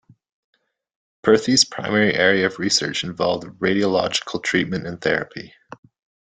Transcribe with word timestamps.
Perthes' 1.21 1.63
primary 1.63 2.15
area 2.15 2.47
of 2.47 2.57
research 2.57 3.03
involved 3.03 3.43
radiological 3.59 4.41
treatment 4.41 4.87
and 4.87 4.99
therapy. 4.99 5.53